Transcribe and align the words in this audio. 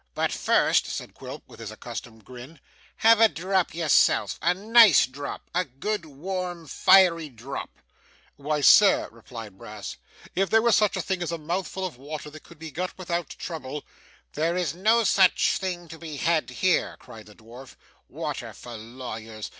'But 0.15 0.31
first,' 0.31 0.87
said 0.87 1.13
Quilp, 1.13 1.43
with 1.47 1.59
his 1.59 1.69
accustomed 1.69 2.25
grin, 2.25 2.59
'have 2.95 3.21
a 3.21 3.29
drop 3.29 3.75
yourself 3.75 4.39
a 4.41 4.51
nice 4.55 5.05
drop 5.05 5.47
a 5.53 5.63
good, 5.63 6.07
warm, 6.07 6.65
fiery 6.65 7.29
drop.' 7.29 7.77
'Why, 8.35 8.61
sir,' 8.61 9.09
replied 9.11 9.59
Brass, 9.59 9.97
'if 10.33 10.49
there 10.49 10.63
was 10.63 10.75
such 10.75 10.97
a 10.97 11.03
thing 11.03 11.21
as 11.21 11.31
a 11.31 11.37
mouthful 11.37 11.85
of 11.85 11.97
water 11.97 12.31
that 12.31 12.41
could 12.41 12.57
be 12.57 12.71
got 12.71 12.97
without 12.97 13.29
trouble' 13.29 13.85
'There's 14.33 14.73
no 14.73 15.03
such 15.03 15.57
thing 15.59 15.87
to 15.89 15.99
be 15.99 16.17
had 16.17 16.49
here,' 16.49 16.97
cried 16.99 17.27
the 17.27 17.35
dwarf. 17.35 17.75
'Water 18.09 18.53
for 18.53 18.77
lawyers! 18.77 19.49